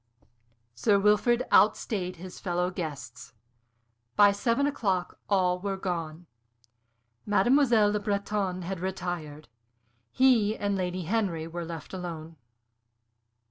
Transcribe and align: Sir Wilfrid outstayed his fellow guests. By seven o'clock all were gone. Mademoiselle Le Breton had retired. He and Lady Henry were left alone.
Sir 0.73 0.97
Wilfrid 0.97 1.43
outstayed 1.53 2.15
his 2.15 2.39
fellow 2.39 2.71
guests. 2.71 3.33
By 4.15 4.31
seven 4.31 4.65
o'clock 4.65 5.19
all 5.29 5.59
were 5.59 5.77
gone. 5.77 6.25
Mademoiselle 7.27 7.91
Le 7.91 7.99
Breton 7.99 8.63
had 8.63 8.79
retired. 8.79 9.47
He 10.11 10.57
and 10.57 10.75
Lady 10.75 11.03
Henry 11.03 11.45
were 11.47 11.65
left 11.65 11.93
alone. 11.93 12.37